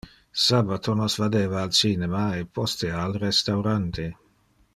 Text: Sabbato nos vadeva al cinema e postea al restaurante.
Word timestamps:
Sabbato 0.43 0.95
nos 1.01 1.17
vadeva 1.23 1.59
al 1.65 1.69
cinema 1.81 2.23
e 2.39 2.43
postea 2.57 3.05
al 3.05 3.13
restaurante. 3.27 4.09